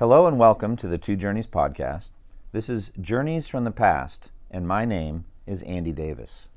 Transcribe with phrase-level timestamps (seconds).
[0.00, 2.08] Hello and welcome to the Two Journeys podcast.
[2.52, 6.48] This is Journeys from the Past, and my name is Andy Davis.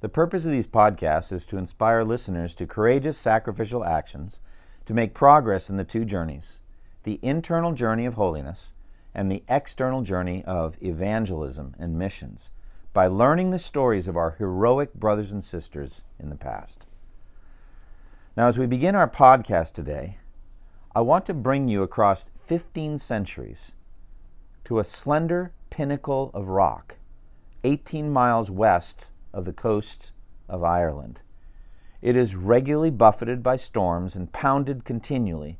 [0.00, 4.38] The purpose of these podcasts is to inspire listeners to courageous sacrificial actions
[4.86, 6.60] to make progress in the two journeys
[7.02, 8.70] the internal journey of holiness
[9.12, 12.50] and the external journey of evangelism and missions
[12.92, 16.86] by learning the stories of our heroic brothers and sisters in the past.
[18.36, 20.18] Now, as we begin our podcast today,
[20.94, 23.72] I want to bring you across 15 centuries
[24.64, 26.94] to a slender pinnacle of rock
[27.62, 30.12] 18 miles west of the coast
[30.48, 31.20] of Ireland.
[32.00, 35.58] It is regularly buffeted by storms and pounded continually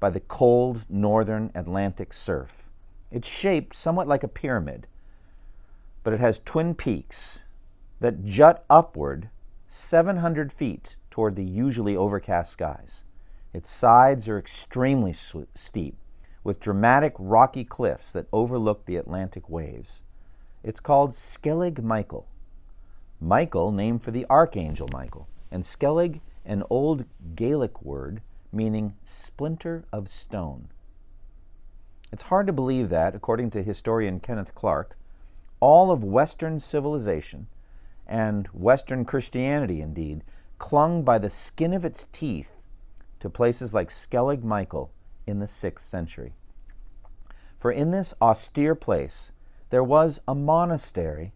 [0.00, 2.64] by the cold northern Atlantic surf.
[3.10, 4.86] It's shaped somewhat like a pyramid,
[6.02, 7.42] but it has twin peaks
[8.00, 9.28] that jut upward
[9.68, 13.04] 700 feet toward the usually overcast skies.
[13.52, 15.98] Its sides are extremely steep,
[16.42, 20.02] with dramatic rocky cliffs that overlook the Atlantic waves.
[20.62, 22.26] It's called Skellig Michael.
[23.20, 30.08] Michael, named for the archangel Michael, and Skellig, an old Gaelic word meaning splinter of
[30.08, 30.68] stone.
[32.12, 34.96] It's hard to believe that, according to historian Kenneth Clark,
[35.60, 37.46] all of Western civilization,
[38.06, 40.24] and Western Christianity indeed,
[40.58, 42.50] clung by the skin of its teeth
[43.20, 44.90] to places like Skellig Michael
[45.26, 46.34] in the 6th century.
[47.58, 49.32] For in this austere place
[49.70, 51.32] there was a monastery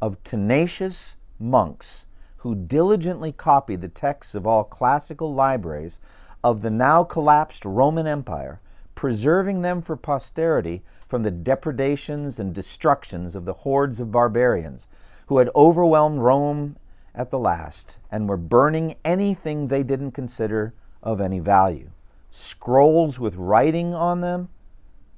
[0.00, 2.06] of tenacious monks
[2.38, 5.98] who diligently copied the texts of all classical libraries
[6.42, 8.60] of the now collapsed Roman Empire,
[8.94, 14.86] preserving them for posterity from the depredations and destructions of the hordes of barbarians
[15.26, 16.76] who had overwhelmed Rome
[17.14, 21.90] at the last and were burning anything they didn't consider of any value.
[22.38, 24.50] Scrolls with writing on them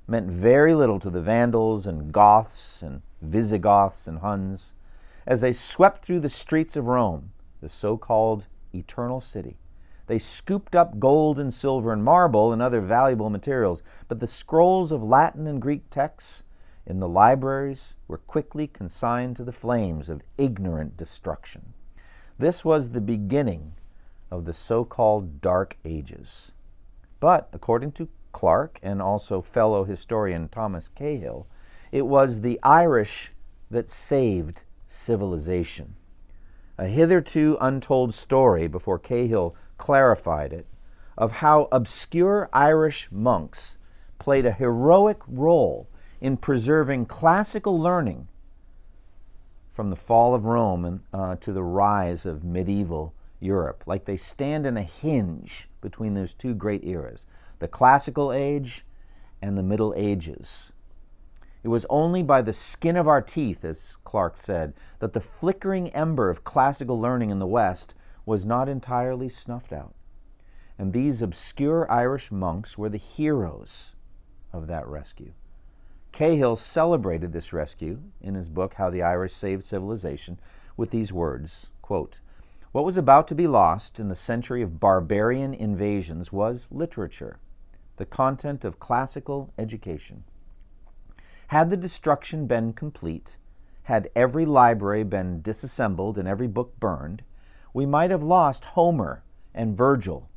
[0.07, 4.73] meant very little to the Vandals and Goths and Visigoths and Huns
[5.27, 9.59] as they swept through the streets of Rome, the so called Eternal City.
[10.07, 14.93] They scooped up gold and silver and marble and other valuable materials, but the scrolls
[14.93, 16.45] of Latin and Greek texts
[16.87, 21.75] in the libraries were quickly consigned to the flames of ignorant destruction.
[22.39, 23.75] This was the beginning
[24.31, 26.53] of the so called Dark Ages.
[27.21, 31.47] But, according to Clark and also fellow historian Thomas Cahill,
[31.91, 33.33] it was the Irish
[33.71, 35.97] that saved civilization.
[36.77, 40.67] A hitherto untold story before Cahill clarified it
[41.17, 43.79] of how obscure Irish monks
[44.21, 45.89] played a heroic role
[46.21, 48.29] in preserving classical learning
[49.73, 53.85] from the fall of Rome and, uh, to the rise of medieval Europe.
[53.87, 57.27] Like they stand in a hinge between those two great eras
[57.59, 58.85] the classical age
[59.43, 60.71] and the Middle Ages.
[61.65, 65.89] It was only by the skin of our teeth, as Clark said, that the flickering
[65.91, 67.95] ember of classical learning in the West
[68.25, 69.95] was not entirely snuffed out.
[70.79, 73.97] And these obscure Irish monks were the heroes
[74.53, 75.33] of that rescue.
[76.13, 80.39] Cahill celebrated this rescue in his book, How the Irish Saved Civilization,
[80.77, 82.21] with these words quote,
[82.71, 87.39] What was about to be lost in the century of barbarian invasions was literature,
[87.97, 90.25] the content of classical education.
[91.47, 93.39] Had the destruction been complete,
[93.85, 97.23] had every library been disassembled and every book burned,
[97.73, 99.23] we might have lost Homer
[99.55, 100.29] and Virgil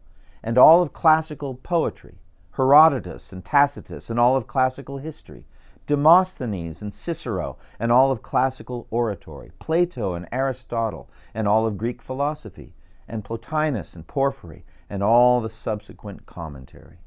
[0.42, 2.20] and all of classical poetry,
[2.52, 5.44] Herodotus and Tacitus and all of classical history,
[5.92, 12.02] Demosthenes and Cicero and all of classical oratory, Plato and Aristotle and all of Greek
[12.02, 12.74] philosophy,
[13.10, 17.00] and Plotinus and Porphyry and all the subsequent commentary.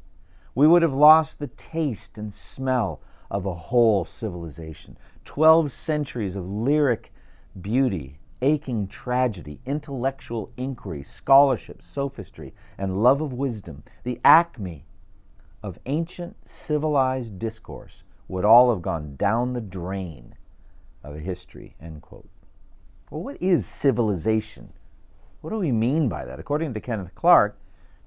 [0.55, 3.01] We would have lost the taste and smell
[3.31, 4.99] of a whole civilization.
[5.25, 7.11] Twelve centuries of lyric
[7.59, 14.85] beauty, aching tragedy, intellectual inquiry, scholarship, sophistry, and love of wisdom, the acme
[15.63, 20.35] of ancient civilized discourse, would all have gone down the drain
[21.03, 21.75] of history.
[21.81, 22.29] End quote.
[23.11, 24.73] Well, what is civilization?
[25.41, 26.41] What do we mean by that?
[26.41, 27.59] According to Kenneth Clark,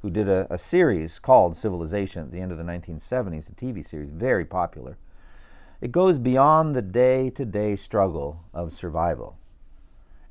[0.02, 3.86] who did a, a series called Civilization at the end of the 1970s, a TV
[3.86, 4.98] series, very popular,
[5.82, 9.38] it goes beyond the day to day struggle of survival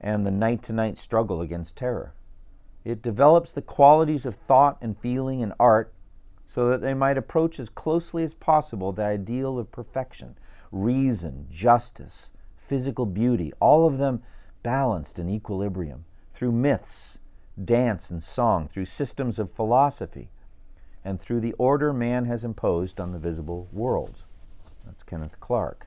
[0.01, 2.13] and the night to night struggle against terror.
[2.85, 5.93] It develops the qualities of thought and feeling and art
[6.47, 10.37] so that they might approach as closely as possible the ideal of perfection,
[10.71, 14.23] reason, justice, physical beauty, all of them
[14.63, 17.19] balanced in equilibrium through myths,
[17.63, 20.31] dance, and song, through systems of philosophy,
[21.05, 24.25] and through the order man has imposed on the visible world.
[24.85, 25.87] That's Kenneth Clark.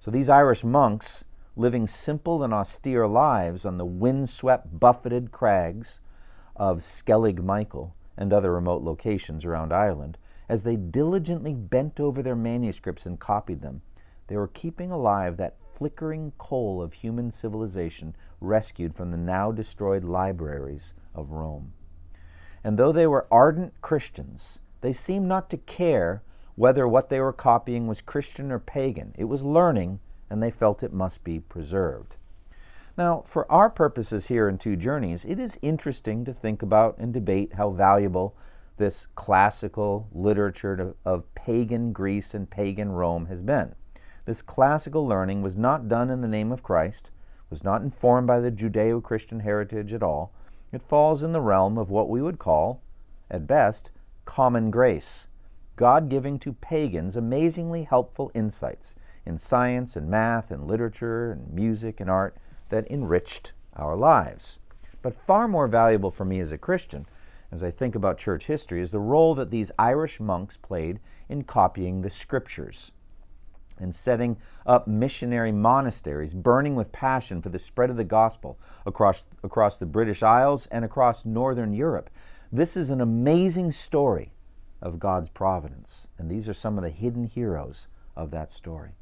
[0.00, 1.24] So these Irish monks,
[1.56, 6.00] living simple and austere lives on the windswept, buffeted crags
[6.54, 10.18] of Skellig Michael and other remote locations around Ireland,
[10.48, 13.82] as they diligently bent over their manuscripts and copied them,
[14.28, 20.04] they were keeping alive that flickering coal of human civilization rescued from the now destroyed
[20.04, 21.72] libraries of Rome.
[22.64, 26.22] And though they were ardent Christians, they seemed not to care
[26.54, 29.14] whether what they were copying was Christian or pagan.
[29.16, 32.16] It was learning, and they felt it must be preserved.
[32.98, 37.12] Now, for our purposes here in Two Journeys, it is interesting to think about and
[37.12, 38.34] debate how valuable
[38.78, 43.74] this classical literature of pagan Greece and pagan Rome has been.
[44.24, 47.10] This classical learning was not done in the name of Christ,
[47.50, 50.32] was not informed by the Judeo Christian heritage at all.
[50.72, 52.82] It falls in the realm of what we would call,
[53.30, 53.90] at best,
[54.24, 55.28] common grace,
[55.76, 58.94] God giving to pagans amazingly helpful insights
[59.26, 62.36] in science and math and literature and music and art
[62.68, 64.58] that enriched our lives.
[65.02, 67.06] But far more valuable for me as a Christian,
[67.52, 71.44] as I think about church history, is the role that these Irish monks played in
[71.44, 72.90] copying the scriptures
[73.78, 79.24] and setting up missionary monasteries, burning with passion for the spread of the gospel across,
[79.44, 82.10] across the British Isles and across Northern Europe.
[82.50, 84.32] This is an amazing story
[84.80, 88.92] of God's providence, and these are some of the hidden heroes of that story.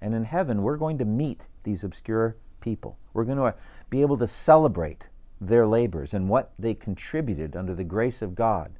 [0.00, 2.98] And in heaven, we're going to meet these obscure people.
[3.12, 3.54] We're going to
[3.90, 5.08] be able to celebrate
[5.40, 8.78] their labors and what they contributed under the grace of God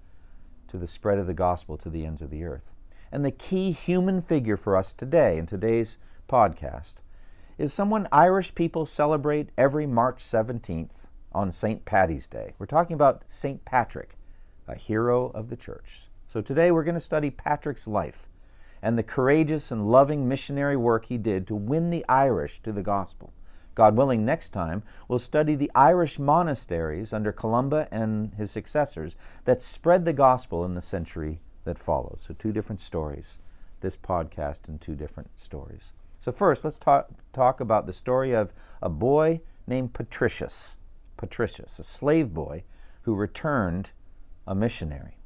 [0.68, 2.72] to the spread of the gospel to the ends of the earth.
[3.12, 6.96] And the key human figure for us today in today's podcast
[7.58, 10.90] is someone Irish people celebrate every March 17th
[11.32, 11.84] on St.
[11.84, 12.54] Patty's Day.
[12.58, 13.64] We're talking about St.
[13.64, 14.16] Patrick,
[14.66, 16.08] a hero of the church.
[16.32, 18.28] So today we're going to study Patrick's life
[18.82, 22.82] and the courageous and loving missionary work he did to win the Irish to the
[22.82, 23.32] gospel.
[23.76, 29.14] God willing, next time, we'll study the Irish monasteries under Columba and his successors
[29.44, 32.24] that spread the gospel in the century that follows.
[32.26, 33.38] So, two different stories.
[33.82, 35.92] This podcast and two different stories.
[36.20, 38.50] So, first, let's talk, talk about the story of
[38.80, 40.78] a boy named Patricius.
[41.18, 42.64] Patricius, a slave boy
[43.02, 43.92] who returned
[44.46, 45.18] a missionary.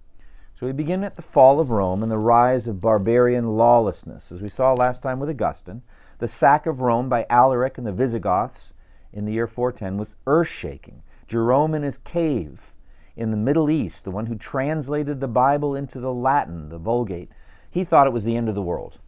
[0.58, 4.32] So, we begin at the fall of Rome and the rise of barbarian lawlessness.
[4.32, 5.82] As we saw last time with Augustine,
[6.20, 8.75] the sack of Rome by Alaric and the Visigoths
[9.11, 11.02] in the year 410 was earth shaking.
[11.26, 12.75] Jerome in his cave
[13.17, 17.31] in the Middle East, the one who translated the Bible into the Latin, the Vulgate,
[17.70, 18.99] he thought it was the end of the world.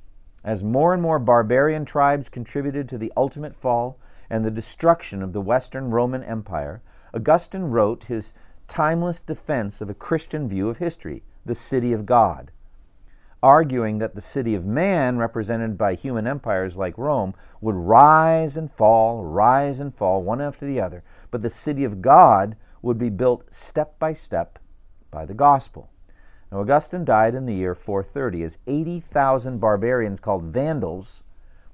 [0.43, 3.99] As more and more barbarian tribes contributed to the ultimate fall
[4.31, 6.81] and the destruction of the Western Roman Empire,
[7.13, 8.33] Augustine wrote his
[8.69, 12.51] timeless defense of a Christian view of history, the city of God,
[13.43, 18.71] arguing that the city of man, represented by human empires like Rome, would rise and
[18.71, 23.11] fall, rise and fall, one after the other, but the city of God would be
[23.11, 24.59] built step by step
[25.11, 25.91] by the gospel.
[26.51, 31.23] Now, Augustine died in the year 430 as 80,000 barbarians called Vandals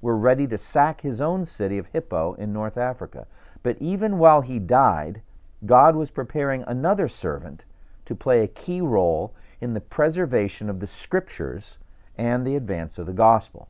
[0.01, 3.27] were ready to sack his own city of Hippo in North Africa.
[3.61, 5.21] But even while he died,
[5.65, 7.65] God was preparing another servant
[8.09, 11.77] to play a key role in the preservation of the scriptures
[12.17, 13.69] and the advance of the gospel.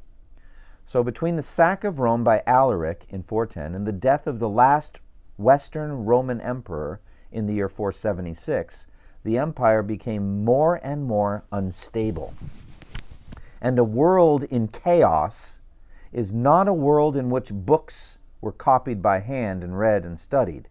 [0.86, 4.48] So, between the sack of Rome by Alaric in 410 and the death of the
[4.48, 5.01] last
[5.36, 7.01] Western Roman emperor
[7.34, 8.88] in the year 476,
[9.25, 12.34] the empire became more and more unstable.
[13.60, 15.60] And a world in chaos
[16.13, 20.69] is not a world in which books were copied by hand and read and studied.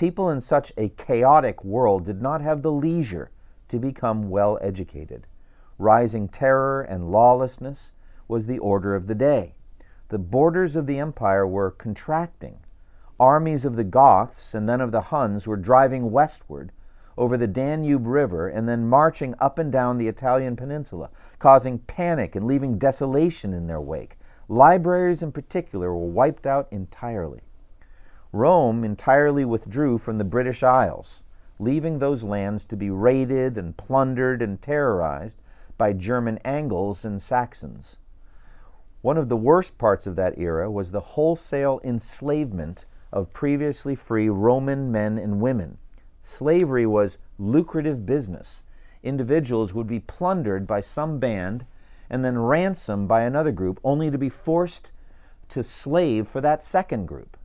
[0.00, 3.30] People in such a chaotic world did not have the leisure
[3.68, 5.26] to become well educated.
[5.76, 7.92] Rising terror and lawlessness
[8.26, 9.52] was the order of the day.
[10.08, 12.60] The borders of the empire were contracting
[13.20, 16.72] armies of the Goths and then of the Huns were driving westward
[17.18, 22.34] over the Danube River and then marching up and down the Italian peninsula, causing panic
[22.34, 24.16] and leaving desolation in their wake.
[24.48, 27.42] Libraries, in particular, were wiped out entirely.
[28.32, 31.22] Rome entirely withdrew from the British Isles,
[31.58, 35.42] leaving those lands to be raided and plundered and terrorized
[35.76, 37.98] by German Angles and Saxons.
[39.02, 44.28] One of the worst parts of that era was the wholesale enslavement of previously free
[44.28, 45.78] Roman men and women.
[46.22, 48.62] Slavery was lucrative business.
[49.02, 51.64] Individuals would be plundered by some band
[52.08, 54.92] and then ransomed by another group, only to be forced
[55.48, 57.36] to slave for that second group.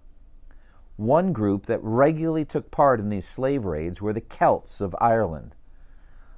[0.98, 5.54] One group that regularly took part in these slave raids were the Celts of Ireland.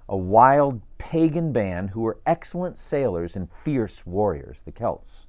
[0.09, 5.27] a wild pagan band who were excellent sailors and fierce warriors, the Celts.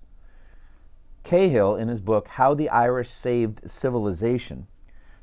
[1.24, 4.66] Cahill, in his book How the Irish Saved Civilization,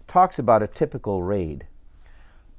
[0.08, 1.68] talks about a typical raid.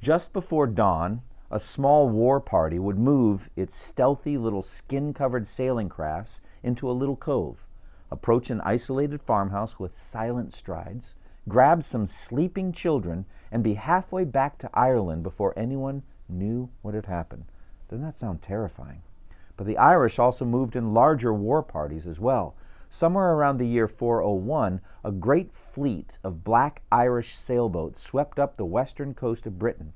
[0.01, 5.89] Just before dawn, a small war party would move its stealthy little skin covered sailing
[5.89, 7.65] crafts into a little cove,
[8.11, 11.15] approach an isolated farmhouse with silent strides,
[11.49, 17.07] grab some sleeping children, and be halfway back to Ireland before anyone knew what had
[17.07, 17.45] happened.
[17.89, 19.03] Doesn't that sound terrifying?
[19.57, 22.55] But the Irish also moved in larger war parties as well.
[22.91, 28.65] Somewhere around the year 401, a great fleet of black Irish sailboats swept up the
[28.65, 29.93] western coast of Britain,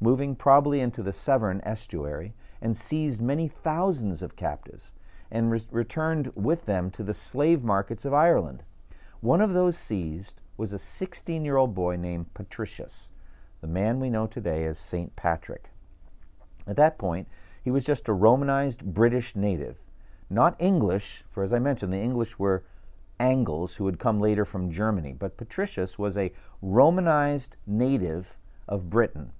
[0.00, 4.92] moving probably into the Severn estuary, and seized many thousands of captives,
[5.30, 8.62] and re- returned with them to the slave markets of Ireland.
[9.20, 13.10] One of those seized was a 16 year old boy named Patricius,
[13.62, 15.14] the man we know today as St.
[15.16, 15.70] Patrick.
[16.66, 17.28] At that point,
[17.62, 19.78] he was just a Romanized British native,
[20.28, 22.64] not English, for as I mentioned, the English were
[23.20, 28.36] Angles who had come later from Germany, but Patricius was a Romanized native
[28.68, 29.32] of Britain.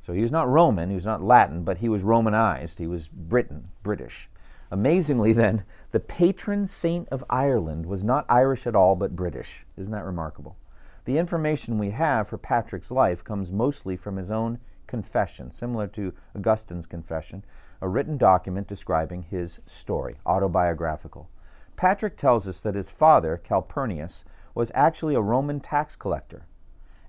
[0.00, 2.78] So he was not Roman, he was not Latin, but he was Romanized.
[2.78, 4.28] He was Britain, British.
[4.72, 9.66] Amazingly, then, the patron saint of Ireland was not Irish at all, but British.
[9.76, 10.56] Isn't that remarkable?
[11.04, 16.14] The information we have for Patrick's life comes mostly from his own confession, similar to
[16.34, 17.44] Augustine's confession,
[17.82, 21.28] a written document describing his story, autobiographical.
[21.76, 24.24] Patrick tells us that his father, Calpurnius,
[24.54, 26.46] was actually a Roman tax collector,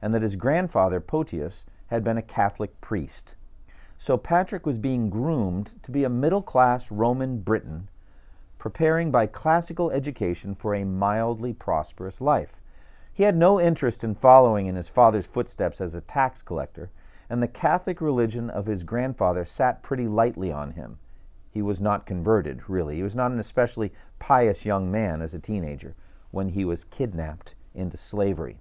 [0.02, 3.38] and that his grandfather, Potius, had been a Catholic priest.
[4.04, 7.88] So Patrick was being groomed to be a middle class Roman Briton,
[8.60, 12.60] preparing by classical education for a mildly prosperous life.
[13.14, 16.92] He had no interest in following in his father's footsteps as a tax collector,
[17.30, 21.00] and the Catholic religion of his grandfather sat pretty lightly on him.
[21.50, 22.98] He was not converted, really.
[22.98, 25.96] He was not an especially pious young man as a teenager
[26.30, 28.58] when he was kidnapped into slavery.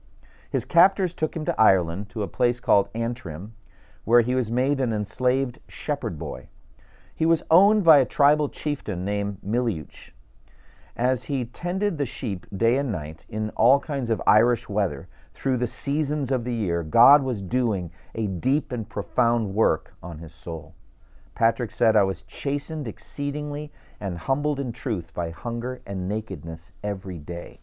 [0.48, 3.54] His captors took him to Ireland to a place called Antrim,
[4.04, 6.48] where he was made an enslaved shepherd boy.
[7.14, 10.12] He was owned by a tribal chieftain named Miliuch.
[10.96, 15.56] As he tended the sheep day and night in all kinds of Irish weather through
[15.56, 20.34] the seasons of the year, God was doing a deep and profound work on his
[20.34, 20.74] soul.
[21.34, 27.18] Patrick said, I was chastened exceedingly and humbled in truth by hunger and nakedness every
[27.18, 27.60] day.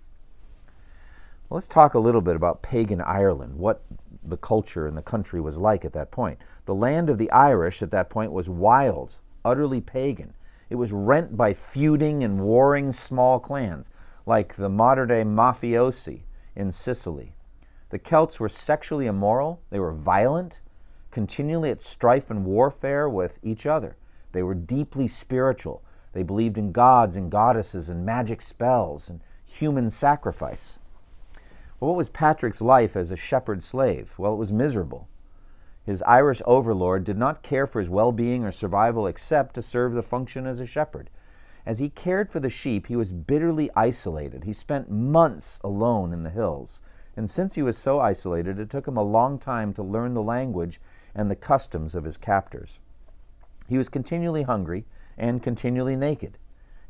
[1.49, 3.83] Well, let's talk a little bit about pagan Ireland, what
[4.29, 6.39] the culture and the country was like at that point.
[6.65, 10.33] The land of the Irish at that point was wild, utterly pagan.
[10.69, 13.89] It was rent by feuding and warring small clans,
[14.25, 16.21] like the modern day mafiosi
[16.55, 17.33] in Sicily.
[17.89, 20.61] The Celts were sexually immoral, they were violent,
[21.11, 23.97] continually at strife and warfare with each other.
[24.31, 25.83] They were deeply spiritual.
[26.13, 30.77] They believed in gods and goddesses and magic spells and human sacrifice.
[31.79, 34.13] Well, what was Patrick's life as a shepherd slave?
[34.17, 35.07] Well, it was miserable.
[35.85, 39.93] His Irish overlord did not care for his well being or survival except to serve
[39.93, 41.09] the function as a shepherd.
[41.65, 44.43] As he cared for the sheep, he was bitterly isolated.
[44.43, 46.81] He spent months alone in the hills.
[47.15, 50.21] And since he was so isolated, it took him a long time to learn the
[50.21, 50.79] language
[51.15, 52.79] and the customs of his captors.
[53.67, 54.85] He was continually hungry
[55.17, 56.37] and continually naked.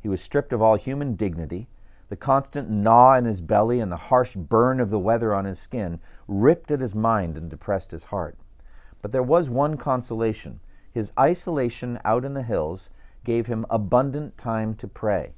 [0.02, 1.68] He was stripped of all human dignity
[2.10, 5.60] the constant gnaw in his belly and the harsh burn of the weather on his
[5.60, 8.36] skin ripped at his mind and depressed his heart.
[9.02, 10.60] But there was one consolation.
[10.92, 12.90] His isolation out in the hills
[13.24, 15.34] gave him abundant time to pray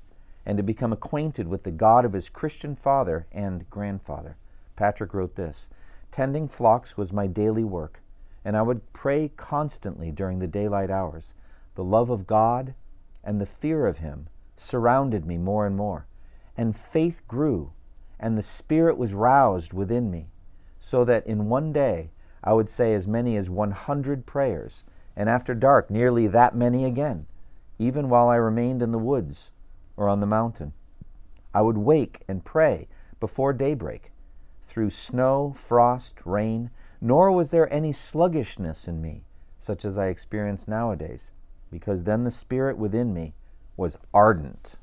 [0.46, 4.38] and to become acquainted with the God of his Christian father and grandfather.
[4.78, 5.68] Patrick wrote this
[6.10, 8.02] Tending flocks was my daily work,
[8.46, 11.34] and I would pray constantly during the daylight hours.
[11.76, 12.76] The love of God
[13.24, 16.08] and the fear of him surrounded me more and more
[16.58, 17.72] and faith grew,
[18.20, 20.28] and the Spirit was roused within me,
[20.80, 22.12] so that in one day
[22.44, 24.84] I would say as many as 100 prayers,
[25.16, 27.28] and after dark nearly that many again,
[27.78, 29.52] even while I remained in the woods
[29.98, 30.74] or on the mountain.
[31.54, 32.88] I would wake and pray
[33.20, 34.12] before daybreak,
[34.68, 36.70] through snow, frost, rain,
[37.02, 39.26] nor was there any sluggishness in me,
[39.60, 41.32] such as I experience nowadays,
[41.70, 43.34] because then the Spirit within me
[43.76, 44.78] was ardent.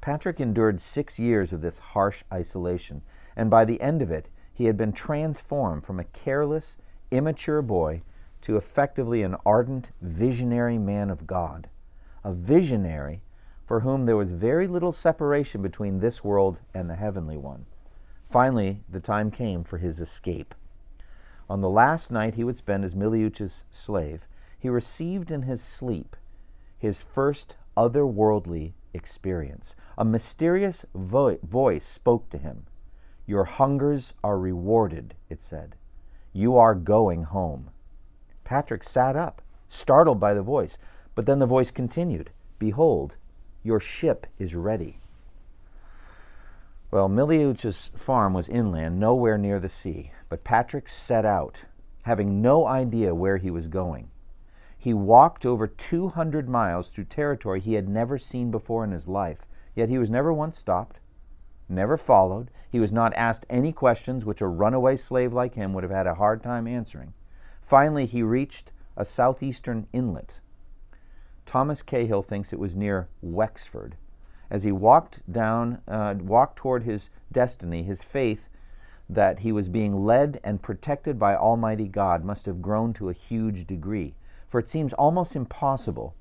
[0.00, 3.02] Patrick endured six years of this harsh isolation,
[3.36, 6.76] and by the end of it, he had been transformed from a careless,
[7.10, 8.02] immature boy
[8.40, 11.68] to effectively an ardent, visionary man of God.
[12.24, 13.22] A visionary
[13.66, 17.66] for whom there was very little separation between this world and the heavenly one.
[18.28, 20.54] Finally, the time came for his escape.
[21.48, 24.26] On the last night he would spend as Miliuch's slave,
[24.58, 26.16] he received in his sleep
[26.78, 29.74] his first otherworldly experience.
[29.96, 32.66] A mysterious vo- voice spoke to him.
[33.26, 35.76] Your hungers are rewarded, it said.
[36.32, 37.70] You are going home.
[38.44, 40.78] Patrick sat up, startled by the voice,
[41.14, 43.16] but then the voice continued Behold,
[43.62, 45.00] your ship is ready.
[46.90, 51.64] Well, Miliuch's farm was inland, nowhere near the sea, but Patrick set out,
[52.02, 54.10] having no idea where he was going.
[54.80, 59.46] He walked over 200 miles through territory he had never seen before in his life,
[59.74, 61.00] yet he was never once stopped,
[61.68, 62.50] never followed.
[62.70, 66.06] He was not asked any questions which a runaway slave like him would have had
[66.06, 67.12] a hard time answering.
[67.60, 70.40] Finally, he reached a southeastern inlet.
[71.44, 73.96] Thomas Cahill thinks it was near Wexford
[74.50, 78.48] as he walked down, uh, walked toward his destiny, his faith
[79.08, 83.14] that he was being led and protected by Almighty God must have grown to a
[83.14, 84.14] huge degree.
[84.50, 86.16] For it seems almost impossible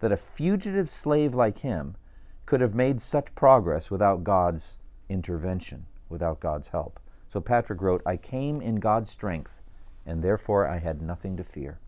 [0.00, 1.96] that a fugitive slave like him
[2.44, 4.76] could have made such progress without God's
[5.08, 7.00] intervention, without God's help.
[7.26, 9.62] So Patrick wrote, I came in God's strength,
[10.04, 11.78] and therefore I had nothing to fear.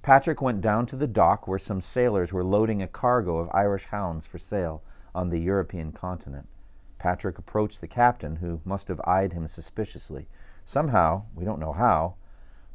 [0.00, 3.84] Patrick went down to the dock where some sailors were loading a cargo of Irish
[3.84, 4.82] hounds for sale
[5.14, 6.48] on the European continent.
[6.98, 10.26] Patrick approached the captain, who must have eyed him suspiciously.
[10.64, 12.14] Somehow, we don't know how,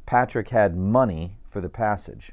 [0.06, 2.32] Patrick had money for the passage.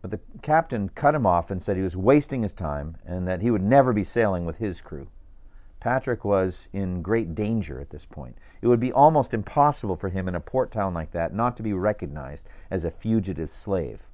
[0.00, 3.42] But the captain cut him off and said he was wasting his time and that
[3.42, 5.08] he would never be sailing with his crew.
[5.80, 8.38] Patrick was in great danger at this point.
[8.62, 11.62] It would be almost impossible for him in a port town like that not to
[11.62, 14.06] be recognized as a fugitive slave.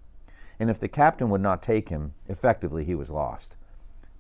[0.59, 3.57] And if the captain would not take him, effectively he was lost.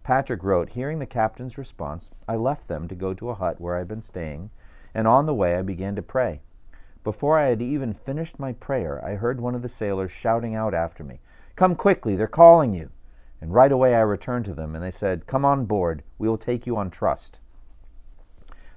[0.02, 3.76] Patrick wrote, Hearing the captain's response, I left them to go to a hut where
[3.76, 4.50] I had been staying,
[4.94, 6.40] and on the way I began to pray.
[7.02, 10.75] Before I had even finished my prayer, I heard one of the sailors shouting out
[10.75, 11.21] after me,
[11.57, 12.91] Come quickly, they're calling you.
[13.41, 16.36] And right away I returned to them, and they said, Come on board, we will
[16.36, 17.41] take you on trust.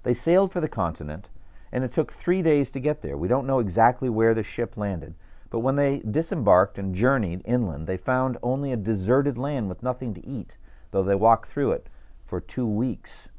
[0.04, 1.30] They sailed for the continent,
[1.72, 3.18] and it took three days to get there.
[3.18, 5.16] We don't know exactly where the ship landed,
[5.50, 10.14] but when they disembarked and journeyed inland, they found only a deserted land with nothing
[10.14, 10.58] to eat,
[10.92, 11.90] though they walked through it
[12.26, 13.30] for two weeks.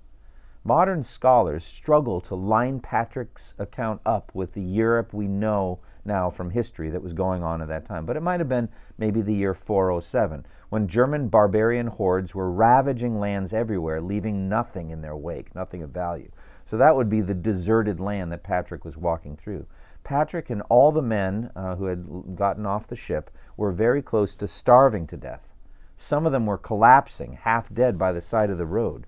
[0.66, 6.48] Modern scholars struggle to line Patrick's account up with the Europe we know now from
[6.48, 9.34] history that was going on at that time, but it might have been maybe the
[9.34, 15.54] year 407 when German barbarian hordes were ravaging lands everywhere, leaving nothing in their wake,
[15.54, 16.30] nothing of value.
[16.64, 19.66] So that would be the deserted land that Patrick was walking through.
[20.02, 24.34] Patrick and all the men uh, who had gotten off the ship were very close
[24.36, 25.46] to starving to death.
[25.98, 29.06] Some of them were collapsing, half dead by the side of the road.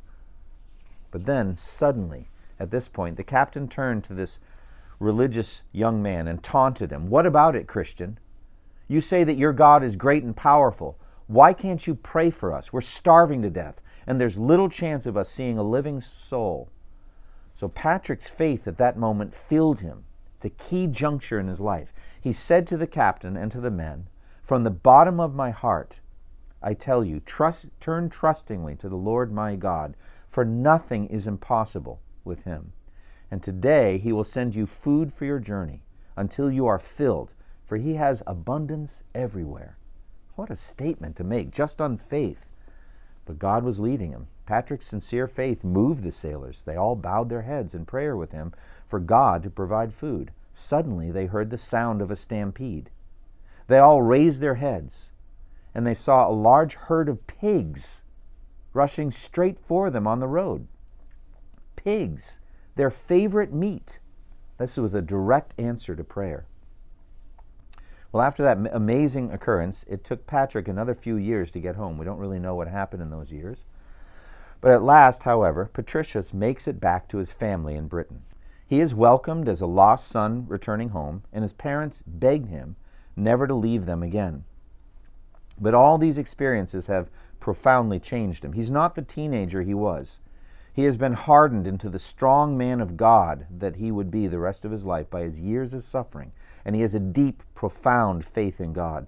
[1.10, 4.38] But then, suddenly, at this point, the captain turned to this
[4.98, 7.08] religious young man and taunted him.
[7.08, 8.18] What about it, Christian?
[8.88, 10.98] You say that your God is great and powerful.
[11.26, 12.72] Why can't you pray for us?
[12.72, 16.68] We're starving to death, and there's little chance of us seeing a living soul.
[17.56, 20.04] So Patrick's faith at that moment filled him.
[20.34, 21.92] It's a key juncture in his life.
[22.20, 24.08] He said to the captain and to the men,
[24.42, 26.00] From the bottom of my heart,
[26.62, 29.96] I tell you, trust, turn trustingly to the Lord my God,
[30.36, 32.74] for nothing is impossible with him.
[33.30, 35.82] And today he will send you food for your journey
[36.14, 37.32] until you are filled,
[37.64, 39.78] for he has abundance everywhere.
[40.34, 42.50] What a statement to make, just on faith.
[43.24, 44.26] But God was leading him.
[44.44, 46.60] Patrick's sincere faith moved the sailors.
[46.66, 48.52] They all bowed their heads in prayer with him
[48.86, 50.32] for God to provide food.
[50.52, 52.90] Suddenly they heard the sound of a stampede.
[53.68, 55.12] They all raised their heads,
[55.74, 58.02] and they saw a large herd of pigs
[58.76, 60.68] rushing straight for them on the road.
[61.74, 62.38] Pigs,
[62.76, 63.98] their favorite meat.
[64.58, 66.46] This was a direct answer to prayer.
[68.12, 71.98] Well, after that amazing occurrence, it took Patrick another few years to get home.
[71.98, 73.64] We don't really know what happened in those years.
[74.60, 78.22] But at last, however, Patricius makes it back to his family in Britain.
[78.66, 82.76] He is welcomed as a lost son returning home, and his parents beg him
[83.14, 84.44] never to leave them again.
[85.58, 88.52] But all these experiences have profoundly changed him.
[88.52, 90.20] He's not the teenager he was.
[90.72, 94.38] He has been hardened into the strong man of God that he would be the
[94.38, 96.32] rest of his life by his years of suffering,
[96.64, 99.06] and he has a deep, profound faith in God.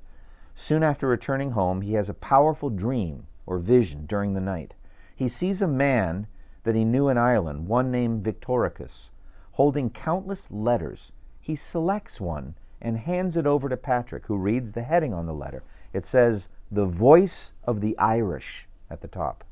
[0.54, 4.74] Soon after returning home, he has a powerful dream or vision during the night.
[5.14, 6.26] He sees a man
[6.64, 9.10] that he knew in Ireland, one named Victoricus,
[9.52, 11.12] holding countless letters.
[11.40, 15.34] He selects one and hands it over to Patrick, who reads the heading on the
[15.34, 15.62] letter.
[15.92, 19.44] It says, The Voice of the Irish at the top.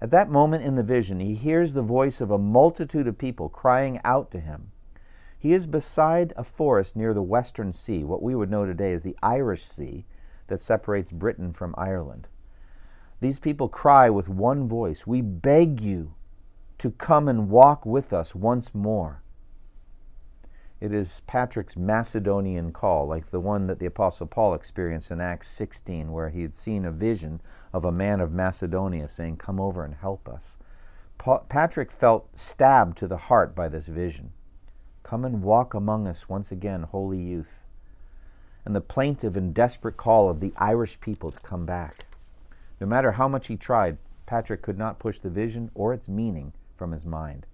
[0.00, 3.48] At that moment in the vision, he hears the voice of a multitude of people
[3.48, 4.70] crying out to him.
[5.38, 9.02] He is beside a forest near the Western Sea, what we would know today as
[9.02, 10.04] the Irish Sea,
[10.48, 12.28] that separates Britain from Ireland.
[13.20, 16.14] These people cry with one voice We beg you
[16.78, 19.22] to come and walk with us once more.
[20.80, 25.48] It is Patrick's Macedonian call, like the one that the Apostle Paul experienced in Acts
[25.48, 27.40] 16, where he had seen a vision
[27.72, 30.56] of a man of Macedonia saying, Come over and help us.
[31.48, 34.32] Patrick felt stabbed to the heart by this vision.
[35.02, 37.58] Come and walk among us once again, holy youth.
[38.64, 42.06] And the plaintive and desperate call of the Irish people to come back.
[42.80, 46.52] No matter how much he tried, Patrick could not push the vision or its meaning
[46.76, 47.46] from his mind.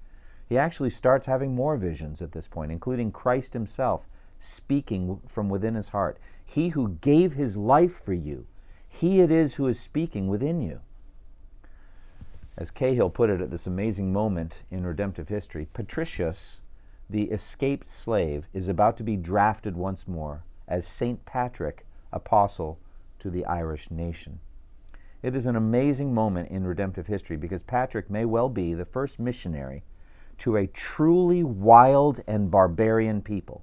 [0.46, 4.06] He actually starts having more visions at this point, including Christ himself
[4.38, 6.18] speaking from within his heart.
[6.44, 8.46] He who gave his life for you,
[8.86, 10.80] he it is who is speaking within you.
[12.56, 16.60] As Cahill put it at this amazing moment in redemptive history, Patricius,
[17.10, 21.24] the escaped slave, is about to be drafted once more as St.
[21.24, 22.78] Patrick, apostle
[23.18, 24.38] to the Irish nation.
[25.22, 29.18] It is an amazing moment in redemptive history because Patrick may well be the first
[29.18, 29.82] missionary
[30.38, 33.62] to a truly wild and barbarian people.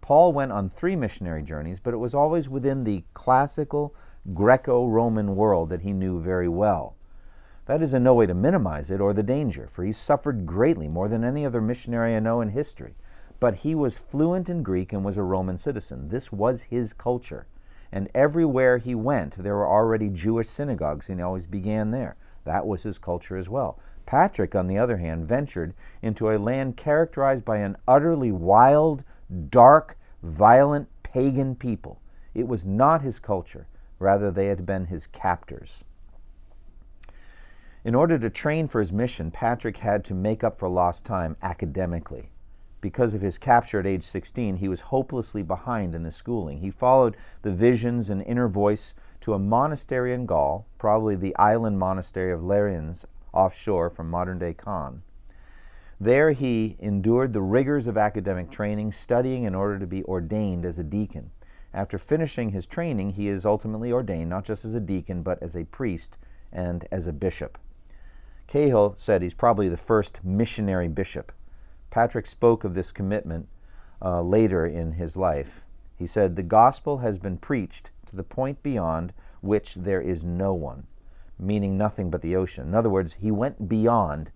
[0.00, 3.94] Paul went on three missionary journeys, but it was always within the classical
[4.34, 6.96] Greco Roman world that he knew very well.
[7.66, 10.88] That is in no way to minimize it or the danger, for he suffered greatly
[10.88, 12.96] more than any other missionary I know in history.
[13.38, 16.08] But he was fluent in Greek and was a Roman citizen.
[16.08, 17.46] This was his culture.
[17.92, 22.16] And everywhere he went, there were already Jewish synagogues, and he always began there.
[22.44, 23.78] That was his culture as well.
[24.06, 29.04] Patrick, on the other hand, ventured into a land characterized by an utterly wild,
[29.48, 32.00] dark, violent, pagan people.
[32.34, 33.66] It was not his culture,
[33.98, 35.84] rather, they had been his captors.
[37.84, 41.36] In order to train for his mission, Patrick had to make up for lost time
[41.42, 42.30] academically
[42.82, 46.58] because of his capture at age 16, he was hopelessly behind in his schooling.
[46.58, 51.78] He followed the visions and inner voice to a monastery in Gaul, probably the island
[51.78, 55.02] monastery of Lérins, offshore from modern day Cannes.
[56.00, 60.78] There he endured the rigors of academic training, studying in order to be ordained as
[60.78, 61.30] a deacon.
[61.72, 65.56] After finishing his training, he is ultimately ordained not just as a deacon, but as
[65.56, 66.18] a priest
[66.52, 67.56] and as a bishop.
[68.46, 71.32] Cahill said he's probably the first missionary bishop.
[71.90, 73.48] Patrick spoke of this commitment
[74.02, 75.62] uh, later in his life.
[75.96, 80.52] He said, The gospel has been preached to the point beyond which there is no
[80.52, 80.86] one,
[81.42, 82.68] meaning nothing but the ocean.
[82.68, 84.30] In other words, he went beyond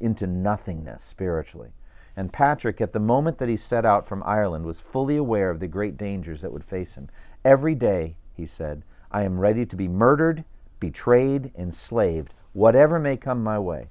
[0.00, 1.72] into nothingness spiritually.
[2.16, 5.60] And Patrick, at the moment that he set out from Ireland, was fully aware of
[5.60, 7.08] the great dangers that would face him.
[7.44, 10.44] Every day, he said, I am ready to be murdered,
[10.78, 13.88] betrayed, enslaved, whatever may come my way.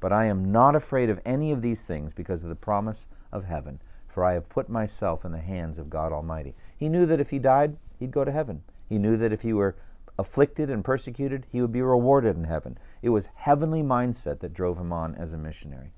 [0.00, 3.44] But I am not afraid of any of these things because of the promise of
[3.44, 6.54] heaven, for I have put myself in the hands of God Almighty.
[6.76, 8.62] He knew that if he died, he'd go to heaven.
[8.88, 9.76] He knew that if he were
[10.20, 12.78] afflicted and persecuted, he would be rewarded in heaven.
[13.02, 15.92] It was heavenly mindset that drove him on as a missionary.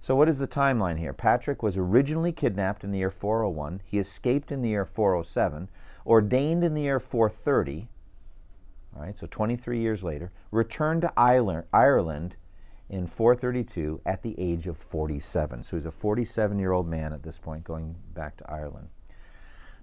[0.00, 1.12] So, what is the timeline here?
[1.12, 3.82] Patrick was originally kidnapped in the year 401.
[3.84, 5.68] He escaped in the year 407,
[6.06, 7.88] ordained in the year 430,
[8.96, 12.36] all right, so 23 years later, returned to Ireland
[12.88, 15.62] in 432 at the age of 47.
[15.62, 18.88] So he's a 47 year old man at this point, going back to Ireland.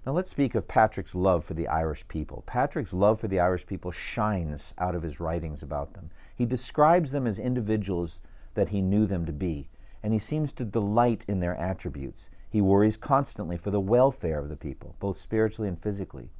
[0.04, 2.42] Now let's speak of Patrick's love for the Irish people.
[2.44, 6.10] Patrick's love for the Irish people shines out of his writings about them.
[6.34, 8.20] He describes them as individuals
[8.54, 9.68] that he knew them to be,
[10.02, 12.30] and he seems to delight in their attributes.
[12.50, 16.30] He worries constantly for the welfare of the people, both spiritually and physically.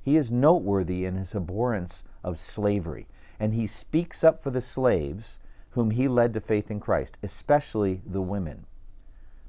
[0.00, 3.08] He is noteworthy in his abhorrence of slavery,
[3.40, 8.00] and he speaks up for the slaves whom he led to faith in Christ, especially
[8.06, 8.66] the women.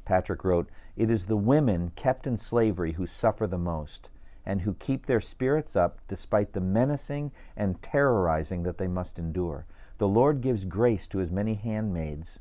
[0.10, 4.10] Patrick wrote, It is the women kept in slavery who suffer the most,
[4.44, 9.68] and who keep their spirits up despite the menacing and terrorizing that they must endure.
[10.00, 12.40] The Lord gives grace to his many handmaids,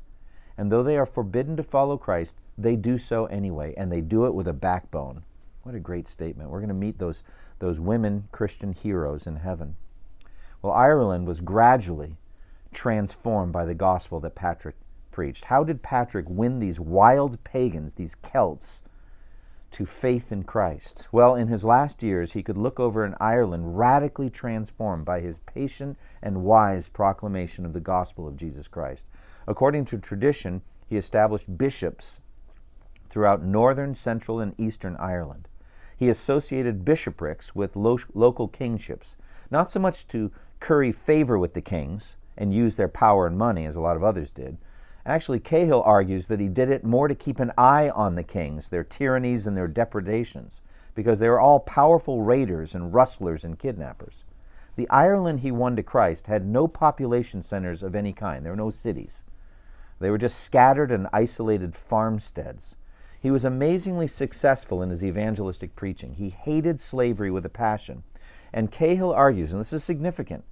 [0.57, 4.25] and though they are forbidden to follow Christ, they do so anyway, and they do
[4.25, 5.21] it with a backbone.
[5.61, 6.49] What a great statement.
[6.49, 7.21] We're going to meet those,
[7.59, 9.75] those women Christian heroes in heaven.
[10.63, 12.17] Well, Ireland was gradually
[12.73, 14.75] transformed by the gospel that Patrick
[15.19, 15.43] preached?
[15.43, 18.81] How did Patrick win these wild pagans, these Celts,
[19.71, 21.09] to faith in Christ?
[21.11, 25.39] Well, in his last years, he could look over an Ireland radically transformed by his
[25.39, 29.07] patient and wise proclamation of the gospel of Jesus Christ.
[29.45, 32.21] According to tradition, he established bishops
[33.09, 35.49] throughout northern, central, and eastern Ireland.
[35.97, 39.17] He associated bishoprics with lo- local kingships,
[39.51, 43.65] not so much to curry favor with the kings, and use their power and money,
[43.65, 44.57] as a lot of others did,
[45.05, 48.69] Actually, Cahill argues that he did it more to keep an eye on the kings,
[48.69, 50.61] their tyrannies, and their depredations,
[50.93, 54.25] because they were all powerful raiders and rustlers and kidnappers.
[54.75, 58.57] The Ireland he won to Christ had no population centers of any kind, there were
[58.57, 59.23] no cities.
[59.99, 62.75] They were just scattered and isolated farmsteads.
[63.19, 66.13] He was amazingly successful in his evangelistic preaching.
[66.13, 68.03] He hated slavery with a passion.
[68.53, 70.45] And Cahill argues, and this is significant,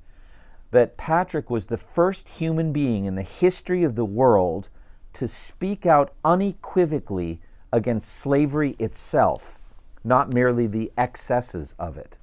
[0.71, 4.69] that Patrick was the first human being in the history of the world
[5.13, 9.59] to speak out unequivocally against slavery itself,
[10.03, 12.17] not merely the excesses of it.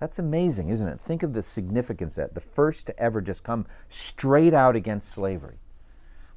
[0.00, 1.00] That's amazing, isn't it?
[1.00, 2.34] Think of the significance that.
[2.34, 5.58] The first to ever just come straight out against slavery.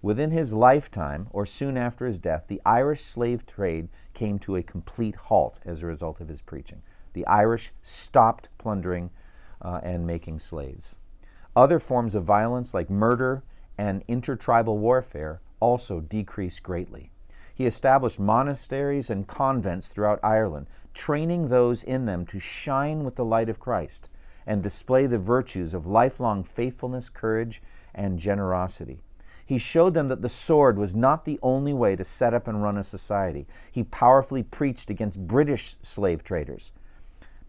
[0.01, 4.63] Within his lifetime, or soon after his death, the Irish slave trade came to a
[4.63, 6.81] complete halt as a result of his preaching.
[7.13, 9.11] The Irish stopped plundering
[9.61, 10.95] uh, and making slaves.
[11.55, 13.43] Other forms of violence, like murder
[13.77, 17.11] and intertribal warfare, also decreased greatly.
[17.53, 23.25] He established monasteries and convents throughout Ireland, training those in them to shine with the
[23.25, 24.09] light of Christ
[24.47, 27.61] and display the virtues of lifelong faithfulness, courage,
[27.93, 29.03] and generosity.
[29.45, 32.63] He showed them that the sword was not the only way to set up and
[32.63, 33.45] run a society.
[33.69, 36.71] He powerfully preached against British slave traders,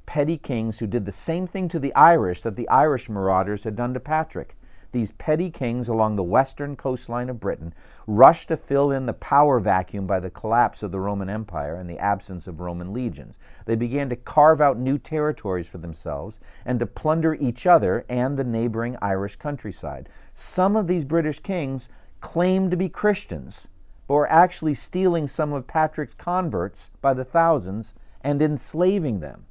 [0.06, 3.76] petty kings who did the same thing to the Irish that the Irish marauders had
[3.76, 4.56] done to Patrick.
[4.92, 7.72] These petty kings along the western coastline of Britain
[8.06, 11.88] rushed to fill in the power vacuum by the collapse of the Roman Empire and
[11.88, 13.38] the absence of Roman legions.
[13.64, 18.38] They began to carve out new territories for themselves and to plunder each other and
[18.38, 20.10] the neighboring Irish countryside.
[20.34, 21.88] Some of these British kings
[22.20, 23.68] claimed to be Christians,
[24.06, 29.46] but were actually stealing some of Patrick's converts by the thousands and enslaving them.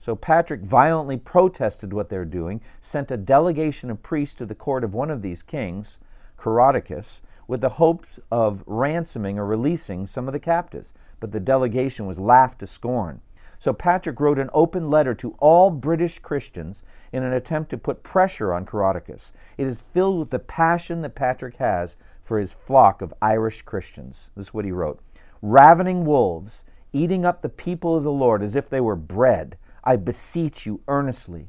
[0.00, 4.82] So Patrick violently protested what they're doing, sent a delegation of priests to the court
[4.82, 5.98] of one of these kings,
[6.38, 10.94] Coroticus, with the hope of ransoming or releasing some of the captives.
[11.20, 13.20] But the delegation was laughed to scorn.
[13.58, 16.82] So Patrick wrote an open letter to all British Christians
[17.12, 19.32] in an attempt to put pressure on Coroticus.
[19.58, 24.30] It is filled with the passion that Patrick has for his flock of Irish Christians.
[24.34, 25.02] This is what he wrote
[25.42, 29.96] Ravening wolves, eating up the people of the Lord as if they were bread I
[29.96, 31.48] beseech you earnestly.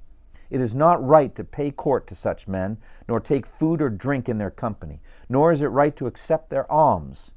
[0.50, 4.28] It is not right to pay court to such men, nor take food or drink
[4.28, 7.32] in their company, nor is it right to accept their alms,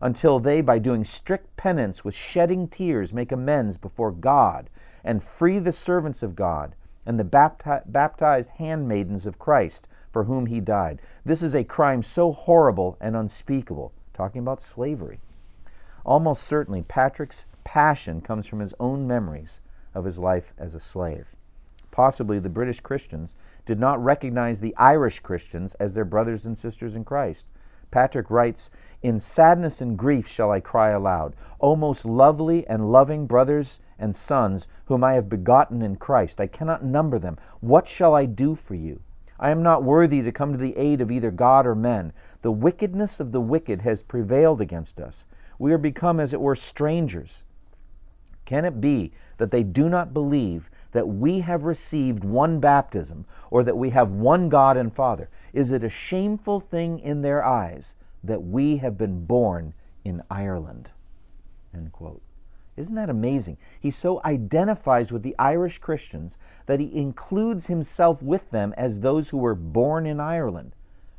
[0.00, 4.70] until they, by doing strict penance with shedding tears, make amends before God,
[5.02, 10.46] and free the servants of God, and the bapti- baptized handmaidens of Christ, for whom
[10.46, 11.02] he died.
[11.24, 13.92] This is a crime so horrible and unspeakable.
[14.12, 15.20] Talking about slavery.
[16.06, 19.60] Almost certainly, Patrick's passion comes from his own memories
[19.94, 21.26] of his life as a slave.
[21.90, 26.96] Possibly the British Christians did not recognize the Irish Christians as their brothers and sisters
[26.96, 27.46] in Christ.
[27.90, 28.70] Patrick writes,
[29.02, 34.16] In sadness and grief shall I cry aloud, O most lovely and loving brothers and
[34.16, 36.40] sons, whom I have begotten in Christ.
[36.40, 37.38] I cannot number them.
[37.60, 39.00] What shall I do for you?
[39.38, 42.12] I am not worthy to come to the aid of either God or men.
[42.42, 45.26] The wickedness of the wicked has prevailed against us.
[45.58, 47.44] We are become, as it were, strangers
[48.44, 53.62] can it be that they do not believe that we have received one baptism or
[53.62, 55.28] that we have one God and Father?
[55.52, 60.90] Is it a shameful thing in their eyes that we have been born in Ireland?
[61.74, 62.22] End quote.
[62.76, 63.56] Isn't that amazing?
[63.78, 69.28] He so identifies with the Irish Christians that he includes himself with them as those
[69.28, 70.74] who were born in Ireland.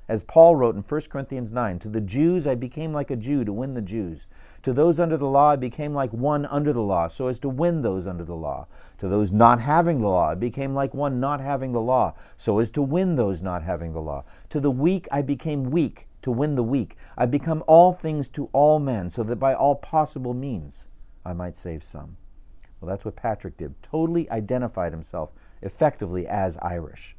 [0.08, 3.44] As Paul wrote in 1 Corinthians 9, to the Jews I became like a Jew
[3.44, 4.28] to win the Jews.
[4.62, 7.50] To those under the law I became like one under the law, so as to
[7.50, 8.68] win those under the law.
[9.00, 12.60] To those not having the law I became like one not having the law, so
[12.60, 14.24] as to win those not having the law.
[14.52, 16.98] To the weak I became weak to win the weak.
[17.18, 20.86] I become all things to all men, so that by all possible means
[21.24, 22.18] I might save some.
[22.80, 23.82] Well, that's what Patrick did.
[23.82, 25.32] Totally identified himself
[25.63, 27.15] effectively as Irish.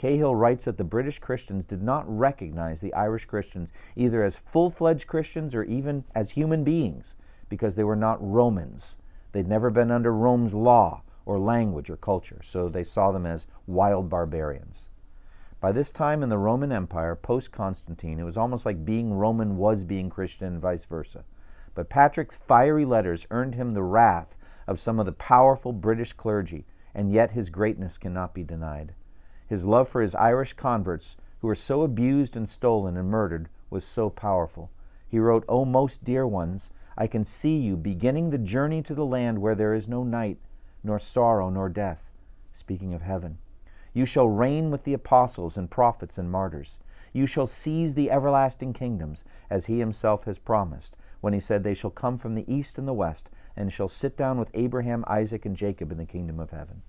[0.00, 4.70] Cahill writes that the British Christians did not recognize the Irish Christians either as full
[4.70, 7.14] fledged Christians or even as human beings
[7.50, 8.96] because they were not Romans.
[9.32, 13.46] They'd never been under Rome's law or language or culture, so they saw them as
[13.66, 14.88] wild barbarians.
[15.60, 19.58] By this time in the Roman Empire, post Constantine, it was almost like being Roman
[19.58, 21.26] was being Christian and vice versa.
[21.74, 24.34] But Patrick's fiery letters earned him the wrath
[24.66, 28.94] of some of the powerful British clergy, and yet his greatness cannot be denied.
[29.50, 33.84] His love for his Irish converts, who were so abused and stolen and murdered, was
[33.84, 34.70] so powerful.
[35.08, 39.04] He wrote, O most dear ones, I can see you beginning the journey to the
[39.04, 40.38] land where there is no night,
[40.84, 42.12] nor sorrow, nor death.
[42.52, 43.38] Speaking of heaven.
[43.92, 46.78] You shall reign with the apostles and prophets and martyrs.
[47.12, 51.74] You shall seize the everlasting kingdoms, as he himself has promised, when he said, They
[51.74, 55.44] shall come from the east and the west, and shall sit down with Abraham, Isaac,
[55.44, 56.82] and Jacob in the kingdom of heaven.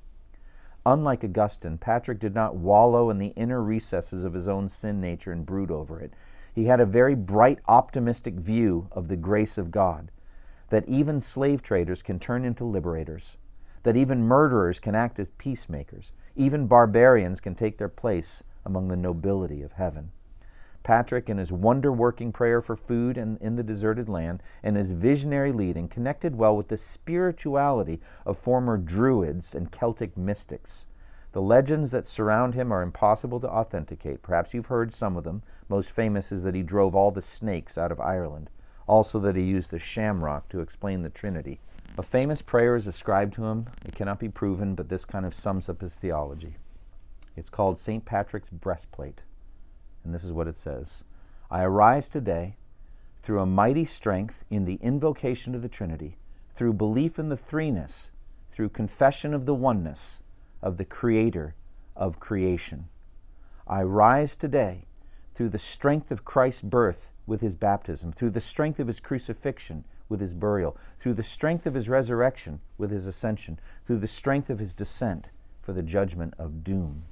[0.85, 5.31] Unlike Augustine, Patrick did not wallow in the inner recesses of his own sin nature
[5.31, 6.13] and brood over it.
[6.53, 10.11] He had a very bright, optimistic view of the grace of God,
[10.69, 13.37] that even slave traders can turn into liberators,
[13.83, 18.97] that even murderers can act as peacemakers, even barbarians can take their place among the
[18.97, 20.11] nobility of heaven.
[20.83, 24.91] Patrick, in his wonder working prayer for food in, in the deserted land and his
[24.91, 30.85] visionary leading, connected well with the spirituality of former Druids and Celtic mystics.
[31.33, 34.21] The legends that surround him are impossible to authenticate.
[34.21, 35.43] Perhaps you've heard some of them.
[35.69, 38.49] Most famous is that he drove all the snakes out of Ireland,
[38.87, 41.61] also, that he used the shamrock to explain the Trinity.
[41.97, 43.67] A famous prayer is ascribed to him.
[43.85, 46.57] It cannot be proven, but this kind of sums up his theology.
[47.37, 48.03] It's called St.
[48.03, 49.23] Patrick's Breastplate.
[50.03, 51.03] And this is what it says
[51.49, 52.55] I arise today
[53.21, 56.17] through a mighty strength in the invocation of the Trinity,
[56.55, 58.09] through belief in the threeness,
[58.51, 60.19] through confession of the oneness
[60.61, 61.55] of the Creator
[61.95, 62.87] of creation.
[63.67, 64.85] I rise today
[65.35, 69.85] through the strength of Christ's birth with his baptism, through the strength of his crucifixion
[70.09, 74.49] with his burial, through the strength of his resurrection with his ascension, through the strength
[74.49, 75.29] of his descent
[75.61, 77.03] for the judgment of doom.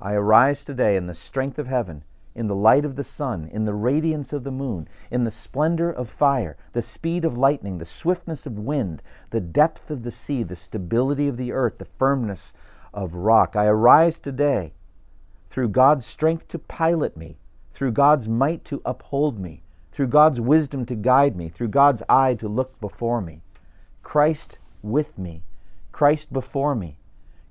[0.00, 3.64] I arise today in the strength of heaven, in the light of the sun, in
[3.64, 7.84] the radiance of the moon, in the splendor of fire, the speed of lightning, the
[7.84, 12.52] swiftness of wind, the depth of the sea, the stability of the earth, the firmness
[12.94, 13.56] of rock.
[13.56, 14.72] I arise today
[15.50, 17.38] through God's strength to pilot me,
[17.72, 22.34] through God's might to uphold me, through God's wisdom to guide me, through God's eye
[22.34, 23.42] to look before me.
[24.04, 25.42] Christ with me,
[25.90, 26.98] Christ before me,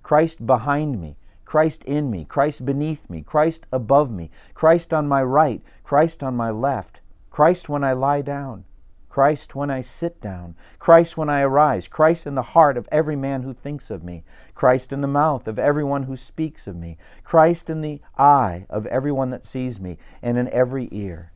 [0.01, 5.23] Christ behind me, Christ in me, Christ beneath me, Christ above me, Christ on my
[5.23, 6.99] right, Christ on my left,
[7.31, 8.65] Christ when I lie down,
[9.07, 13.15] Christ when I sit down, Christ when I arise, Christ in the heart of every
[13.15, 16.97] man who thinks of me, Christ in the mouth of everyone who speaks of me,
[17.23, 21.31] Christ in the eye of everyone that sees me, and in every ear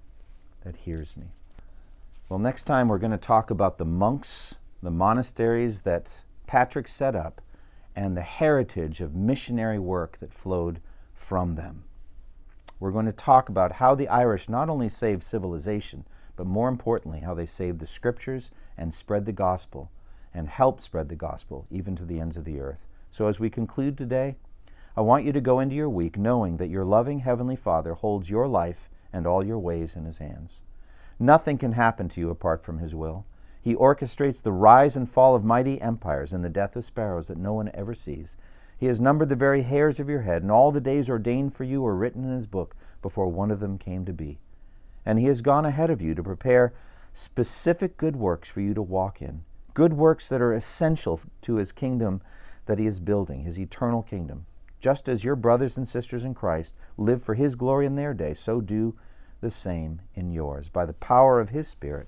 [0.65, 1.27] that hears me.
[2.27, 6.09] Well, next time we're going to talk about the monks, the monasteries that
[6.47, 7.39] Patrick set up
[7.95, 10.79] and the heritage of missionary work that flowed
[11.13, 11.83] from them.
[12.79, 17.19] We're going to talk about how the Irish not only saved civilization, but more importantly,
[17.19, 19.91] how they saved the scriptures and spread the gospel
[20.33, 22.87] and helped spread the gospel even to the ends of the earth.
[23.11, 24.35] So, as we conclude today,
[24.95, 28.29] I want you to go into your week knowing that your loving Heavenly Father holds
[28.29, 30.61] your life and all your ways in His hands.
[31.19, 33.25] Nothing can happen to you apart from His will.
[33.61, 37.37] He orchestrates the rise and fall of mighty empires and the death of sparrows that
[37.37, 38.35] no one ever sees.
[38.75, 41.63] He has numbered the very hairs of your head, and all the days ordained for
[41.63, 44.39] you are written in His book before one of them came to be.
[45.05, 46.73] And He has gone ahead of you to prepare
[47.13, 49.43] specific good works for you to walk in,
[49.75, 52.21] good works that are essential to His kingdom
[52.65, 54.47] that He is building, His eternal kingdom.
[54.79, 58.33] Just as your brothers and sisters in Christ live for His glory in their day,
[58.33, 58.95] so do
[59.41, 62.07] the same in yours, by the power of His Spirit